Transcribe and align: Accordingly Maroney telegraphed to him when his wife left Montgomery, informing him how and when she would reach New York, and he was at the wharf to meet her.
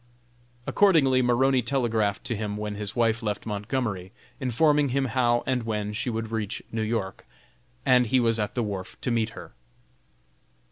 Accordingly 0.65 1.21
Maroney 1.21 1.61
telegraphed 1.61 2.23
to 2.23 2.35
him 2.35 2.57
when 2.57 2.73
his 2.73 2.95
wife 2.95 3.21
left 3.21 3.45
Montgomery, 3.45 4.11
informing 4.39 4.89
him 4.89 5.05
how 5.05 5.43
and 5.45 5.61
when 5.61 5.93
she 5.93 6.09
would 6.09 6.31
reach 6.31 6.63
New 6.71 6.81
York, 6.81 7.27
and 7.85 8.07
he 8.07 8.19
was 8.19 8.39
at 8.39 8.55
the 8.55 8.63
wharf 8.63 8.97
to 9.01 9.11
meet 9.11 9.29
her. 9.37 9.53